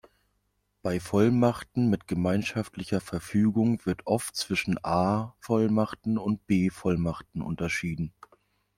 Bei 0.81 0.99
Vollmachten 0.99 1.87
mit 1.91 2.07
gemeinschaftlicher 2.07 3.01
Verfügung 3.01 3.85
wird 3.85 4.07
oft 4.07 4.35
zwischen 4.35 4.83
„A-Vollmachten“ 4.83 6.17
und 6.17 6.47
„B-Vollmachten“ 6.47 7.43
unterschieden. 7.43 8.11